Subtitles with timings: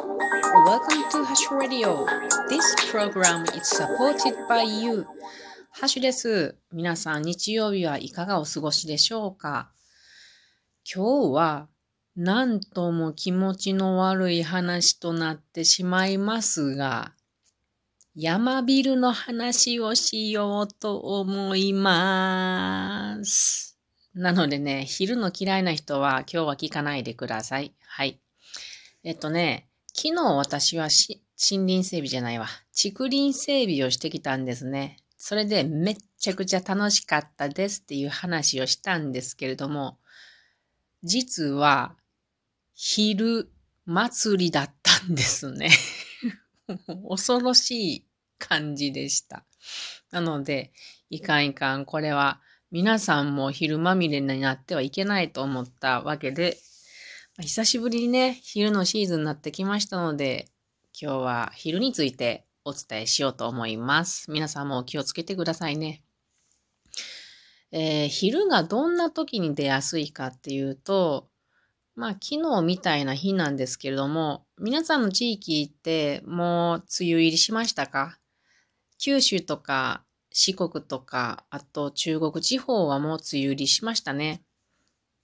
[0.00, 2.06] Welcome to Hash Radio.
[2.48, 5.04] This program is supported by you.
[5.72, 6.56] ハッシュです。
[6.72, 9.70] 皆さん日曜日はいかがお過ごしでしょうか？
[10.90, 11.68] 今日は
[12.16, 17.12] なんとも気持ちの悪い話となってしまいますが、
[18.14, 23.78] 山ビルの話をしようと思います。
[24.14, 27.74] なのでね、昼の嫌いな人は今日は聞かないでください。
[27.86, 28.18] はい。
[29.04, 29.66] えっとね、
[30.02, 30.84] 昨日私は
[31.36, 32.46] 森林整備じゃないわ。
[32.74, 34.96] 竹林整備をしてきたんですね。
[35.18, 39.98] それでめっちゃくちゃ楽しかったですっていう話をしたんですけれども、
[41.02, 41.96] 実は
[42.72, 43.50] 昼
[43.84, 45.68] 祭りだったんですね。
[47.06, 48.06] 恐ろしい
[48.38, 49.44] 感じでした。
[50.12, 50.72] なので、
[51.10, 56.56] いかんいかん、これは皆さんも昼まみれになってはいけないと思ったわけで、
[57.42, 60.48] 久しぶりにね、昼のシーズンになってきましたので、
[61.00, 64.30] 今日は昼についてお伝えしようと思います。
[64.30, 66.02] 皆さんも気をつけてくださいね。
[67.72, 71.28] えー、昼がどんな時に出やすいかっていうと、
[71.96, 78.18] まあ昨日みたいな日なんですけれども、皆さんの地域ってもう梅雨入りしましたか？
[78.98, 84.42] 九州とか四国とか、あと中国地方はもう梅雨入りしましたね。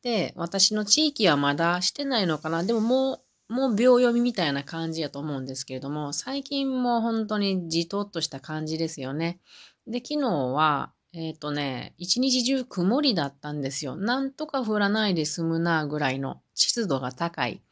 [0.02, 2.62] で、私の地域はまだしてないのかな。
[2.62, 9.38] でももう、もう秒読みみたいな感じやと思うんですけれども、最近も本当にじとっとした感じですよね。
[9.86, 13.96] で、昨日は、えっ、ー、とね、一日中曇りだったんですよ。
[13.96, 17.62] なんとか降らないで済むなぐらいの湿度が高い。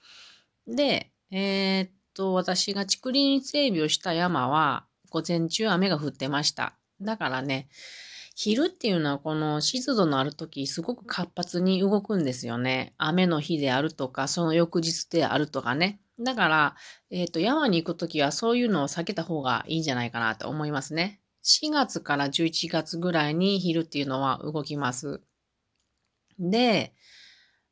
[0.66, 6.74] で、えっ、と、私が竹林整備をした山は、午前中雨が降ってました。
[7.00, 7.68] だからね、
[8.34, 12.94] 昼っていうのはこの湿度のある時すごく活発に動くんですよね。
[12.98, 16.00] 雨の日であるとか、その翌日であるとかね。
[16.18, 16.76] だから、
[17.10, 21.20] えっ、ー、と、山に行くときはそういうのを避けた方がいいんじゃないかなと思いますね。
[21.44, 25.20] 4月から11月ぐらいに昼っていうのは動きます。
[26.38, 26.92] で、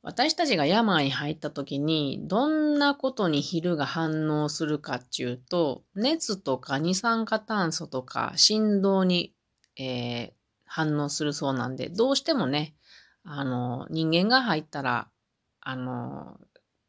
[0.02, 9.34] 私たちが山に入った時に、どんなことに昼が反応するかっていうと、熱とか二酸化炭素とか振動に、
[9.78, 10.32] えー、
[10.74, 12.74] 反応するそうなんで、どうしてもね、
[13.24, 15.10] あの、人間が入ったら、
[15.60, 16.40] あの、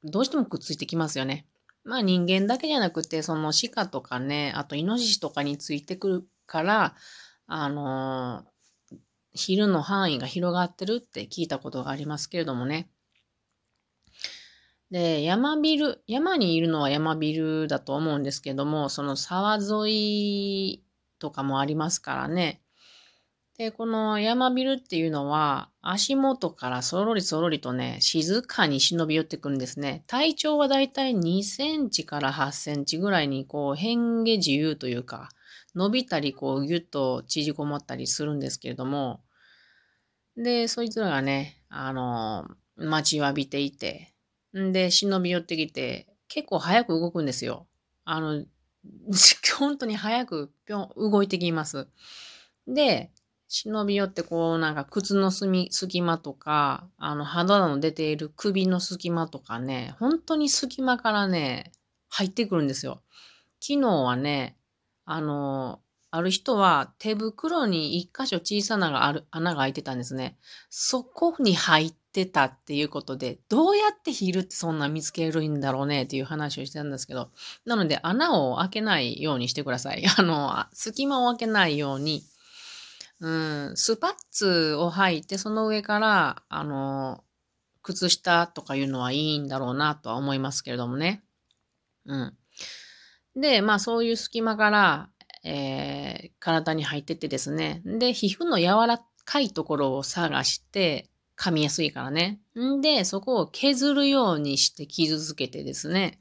[0.05, 1.45] どうしてもくっついてきますよね。
[1.83, 6.95] まあ人間だけじゃなくて、その鹿とかね、あとイノシシとかについてくるから、
[7.45, 8.45] あの、
[9.33, 12.89] 昼の範囲が広がってるって聞いたことがありますけれどもね。
[14.91, 20.83] で、山ビル、山にいるのは山ビルだと思うんですけども、その沢沿い
[21.19, 22.62] とかもありますからね。
[23.57, 30.03] で、この山ビルっていうのは、足元からそろりそろりとね、静かに忍び寄ってくるんですね。
[30.07, 35.29] 体長はだいたい2センチから8センチぐらいに、こう、変化自由というか、
[35.75, 39.21] 伸びたり、こう、ぎゅっと縮こまったりするんですけれども、
[40.35, 44.15] で、そいつらがね、あの、待ちわびていて、
[44.57, 47.67] んで、忍び寄ってきて、結構早く動くんですよ。
[48.03, 48.45] あの、
[49.59, 51.87] 本当に早くぴょん、動いてきます。
[52.67, 53.11] で、
[53.55, 61.71] 忍び寄ってこうなんか靴の隙間とか、あの肌の出ている首の隙間とかね、本当に隙間からね、
[62.09, 63.03] 入ってくるんですよ。
[63.61, 64.57] 昨日はね、
[65.05, 70.35] あの、ある人は手袋に一箇所小さながある穴が開いてたんですね。
[70.71, 77.29] そこに入ってたっていうことで、どうやって昼ってそんな見つけるんだろうねっていう話をしてたんですけど、
[77.65, 80.03] なので穴を開けないようにしてください。
[80.17, 82.23] あの、隙間を開けないように、
[83.23, 87.23] うん、スパッツを履いて、その上から、あの、
[87.81, 91.23] 靴下とかいうのはいいんだろうなとは思いますけれどもね。
[92.05, 92.37] うん。
[93.37, 95.09] で、まあそういう隙間から、
[95.45, 97.81] えー、体に入ってってですね。
[97.85, 102.39] で、皮膚の柔らかいところを探して、噛みやすいからね。
[102.59, 106.19] んで、そこを削るようにして傷つけてですね。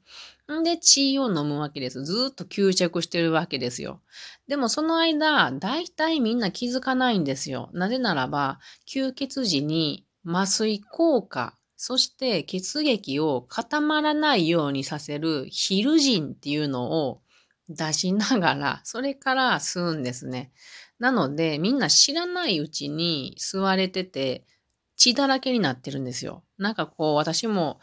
[0.51, 2.05] んで、血を飲むわけです。
[2.05, 4.01] ずっと吸着してるわけですよ。
[4.49, 7.71] でもその間、大体みんな気づかないんですよ。
[7.73, 17.23] なぜならば、吸血時に麻酔効果、そして血液を固まらないようにさせるヒルジンっていうのを
[17.69, 20.53] 出しながら、それから吸うんですね。
[20.99, 24.45] なので、みんな知らないうちに吸われてて、
[25.03, 26.45] 血だらけになってるんですよ。
[26.59, 27.81] なんかこう、私も、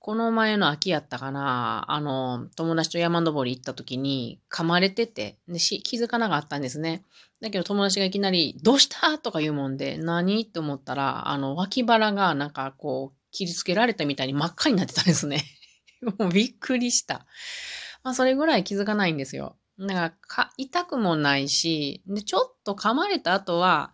[0.00, 7.04] この前の秋やったかな、あの、友達と山登り行った時に噛まれてて、でし気づかなかったんですね。
[7.40, 9.16] だけど友達がいきなり、どうした？
[9.18, 10.42] とか言うもんで、何？
[10.42, 15.44] って思ったら、あの、脇腹がなんかこう、切りつけられたみたいに真っ赤になってたんですね。
[16.18, 17.26] もうびっくりした。
[18.02, 19.56] まあ、それぐらい気づかないんですよ。
[19.78, 23.92] だからか、痛くもないし、で、ちょっと噛まれた後は、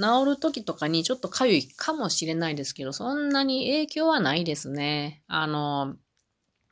[0.00, 5.22] 治る時とかにちょっと痒いかもしれないですけど、そんなに影響はないですね。
[5.26, 5.96] あの、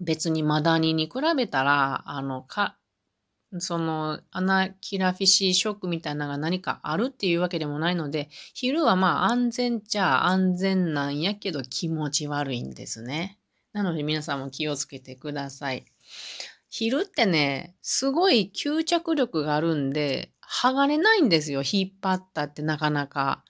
[0.00, 2.76] 別にマダニに比べたら、あの、か、
[3.58, 13.38] そのアナキラフィシーショックみたいなのが何かあるっていうわけでもないので、昼はまあ安全っちゃ安全なんやけど気持ち悪いんですね。
[13.72, 15.84] なので皆さんも気をつけてください。
[16.68, 21.62] 昼ってね、すごい吸着力があるんで、剥がれないんですよ。
[21.62, 23.44] 引っ張ったってなかなか。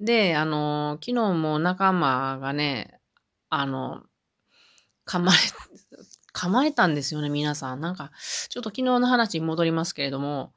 [0.00, 3.00] で、あの、昨日も仲間がね、
[3.48, 4.02] あの、
[5.06, 5.38] 噛まれ、
[6.34, 7.80] 噛まれたんですよね、皆さん。
[7.80, 8.10] なんか、
[8.48, 10.54] ちょっと昨日の話に戻りますけれども、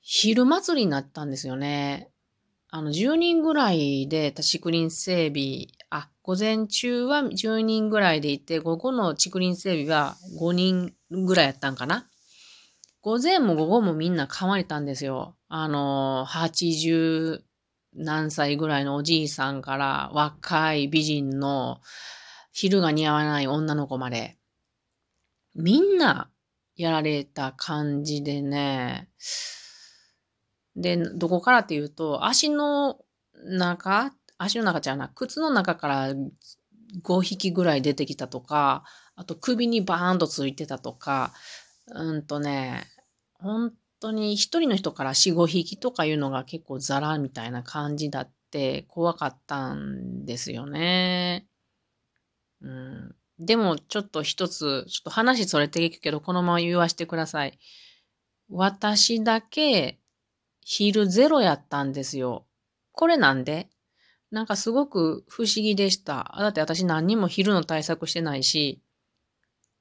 [0.00, 2.10] 昼祭りになったんですよね。
[2.70, 12.09] あの、10人ぐらいで、竹林整備、あ、午前中は10人ぐらいでいて、午後の竹林整備は5人ぐらいやったんかな。
[13.02, 15.36] 午前も午後もみんな噛まれたんですよ。
[15.48, 17.40] あの、80
[17.94, 21.80] 何歳ぐらいのおじいさんから若い美人の
[22.52, 24.36] 昼が似合わない女の子まで。
[25.54, 26.30] みんな
[26.76, 29.08] やられた感じでね。
[30.76, 32.98] で、どこからっていうと、足の
[33.34, 36.14] 中、足の中じゃな靴の中から
[37.02, 38.84] 5匹ぐらい出てきたとか、
[39.16, 41.32] あと首にバーンとついてたとか、
[41.88, 42.84] うんとね、
[43.34, 51.46] 本当に一人の人から4、5匹とかいうのが結構ザラみたいな感じだって怖かったんですよね。
[52.62, 57.58] うん、でもちょっと一つ、ちょっと話それていくけど、このまま言わしてください。
[58.48, 59.98] 私だけ
[60.60, 62.46] 昼ゼロやったんですよ。
[62.92, 63.70] これなんで？
[64.30, 66.36] なんかすごく不思議でした。
[66.38, 68.82] だって私何にも昼の対策してないし、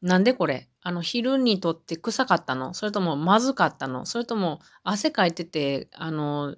[0.02, 0.69] なんでこれ？
[0.82, 2.74] あの、昼にとって臭かったの？
[2.74, 4.06] それともまずかったの？
[4.06, 6.56] それとも汗かいてて、あの、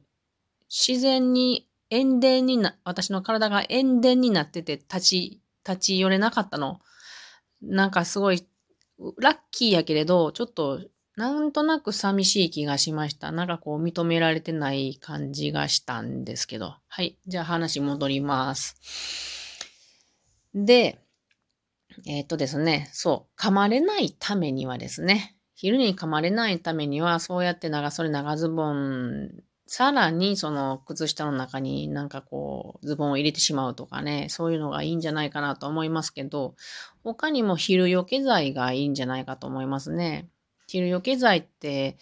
[0.70, 6.80] 自然に塩田にな、私の体が塩田になってて立ち、立ち寄れなかったの？
[7.62, 8.46] なんかすごい、
[9.20, 10.82] ラッキーやけれど、ちょっと、
[11.18, 13.32] なんとなく寂しい気がしました。
[13.32, 16.76] なんかこう認められてない感じがしたんですけど。
[16.88, 17.18] はい。
[17.28, 18.78] じゃあ話戻ります。
[20.56, 21.00] で、
[22.06, 29.32] えっ、とですね、そう、噛まれないためにはですね、昼に噛まれないためには、そうやって長袖長ズボン、
[29.68, 36.56] さらにその靴下の中になんかこうズボンを入れてしまうとかね、そういうのがいいんじゃないかなと思いますけど、
[37.04, 40.28] 他にも昼よけ剤がいいんじゃないかと思いますね。
[40.68, 41.98] 昼よけ剤って、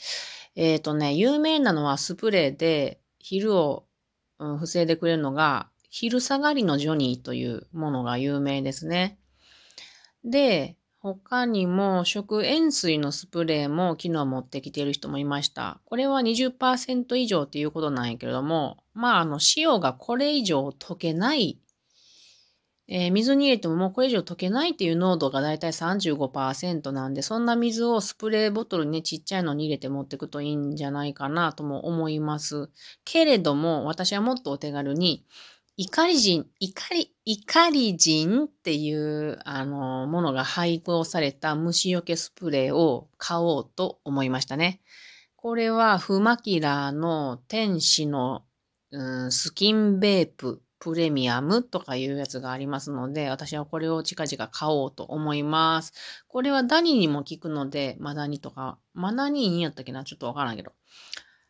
[0.55, 3.85] えっ、ー、とね、有名なのはスプレーで昼を、
[4.39, 9.19] うん、防いでくれるのが、昼下がりのジョニーというものが有名ですね。
[10.23, 15.79] で、他にも食塩水のスプレーも昨日持ってきている人もいました。
[15.85, 21.57] これは20%以上っていうことなんやけれども、まあ、あの、塩がこれ以上溶けない、
[22.89, 32.69] えー、水に入れてももうこれ以上溶けないっていう濃度がだいたい35%なんで、そんな水をスプレーボトルにね、ちっちゃいのに入れて持ってくといいんじゃないかなとも思います。
[33.05, 35.23] けれども、私はもっとお手軽に、
[35.81, 44.81] 怒り人、怒り、怒り人っていう、あの、ものが配合された虫除けスプレーを買おうと思いましたね。
[45.37, 48.43] これは、フマキラーの天使の、
[48.91, 55.93] うん、スキンベーププレミアムとかいうやつがありますので、私はこれを近々買おうと思います。
[56.27, 60.03] これはダニにも効くので、マダニとか、マダニにやったっけな？
[60.03, 60.73] ちょっとわからんけど。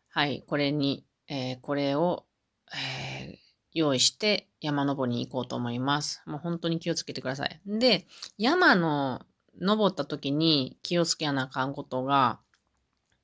[0.08, 2.26] はい、これに、えー、これを、
[2.72, 3.29] えー
[3.72, 6.22] 用意して山登りに行こうと思います。
[6.26, 7.60] もう本当に気をつけてください。
[7.66, 8.06] で、
[8.38, 9.22] 山の
[9.60, 12.40] 登った時に気をつけなあかんことが、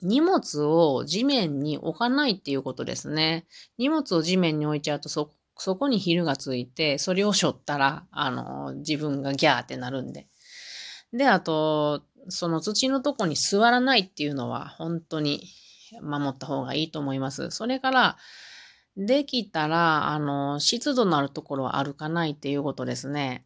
[0.03, 3.47] 荷物を地面に置かないっていうことですね。
[3.79, 10.27] 荷物を地面に置いちゃうとそ、そこにヒルがついて、それを背負ったら、あの、自分がギャーってなるんで。
[11.13, 15.49] で、あと、その土のとこに座らないっていうのは本当に
[16.03, 17.51] 守った方がいいと思います。
[17.51, 18.17] それから、
[18.97, 23.45] できたら、あの、湿度のあるところは歩かないっていうことですね。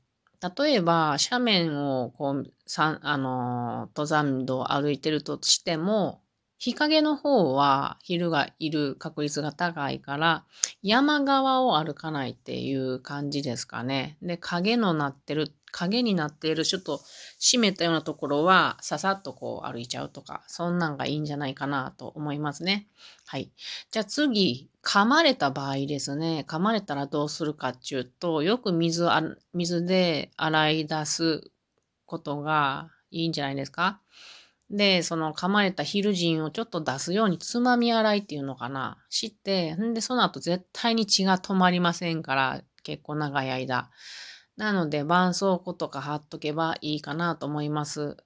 [0.56, 6.22] 例えば、斜面を、こう、さあの、登山道を歩いてるとしても、
[6.58, 10.44] 日陰の方は昼がいる確率が高いから、
[10.82, 14.18] 山側を歩かないっていう感じですかね。
[14.22, 17.00] で、影のなってる、影になっている、ちょっと
[17.38, 22.88] 湿ったようなところは、ささっとこう歩いちゃうとか、そんなんがいいんじゃないかなと思いますね。
[23.26, 23.50] はい。
[23.90, 26.44] じゃあ次、噛まれた場合ですね。
[26.48, 29.22] 噛まれたらどうするかっていうと、よく水あ、
[29.52, 31.50] 水で洗い出す
[32.06, 34.00] ことがいいんじゃないですか。
[34.70, 38.98] で、その噛まれたヒルジンをちょっと出すようにつまみ洗いっていうのかな。
[39.08, 43.90] して、んで、その後絶対に血が止まりませんから、結構長い間。
[44.60, 48.18] なので、絆創膏とか貼っとけばいいかなと思います。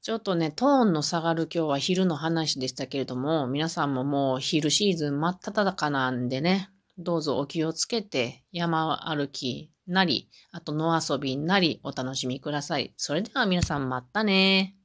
[0.00, 12.94] ちょっとね、トーンの下がる今日は昼の話でしたけれども、皆さんももう昼シーズン真っ只中なんでね、どうぞお気をつけて山歩きなり、あと野遊びなりお楽しみください。
[12.96, 14.76] それでは皆さんまたね